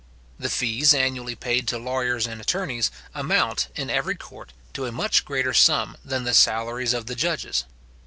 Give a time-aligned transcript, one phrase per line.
[0.39, 5.23] The fees annually paid to lawyers and attorneys, amount, in every court, to a much
[5.25, 7.65] greater sum than the salaries of the judges.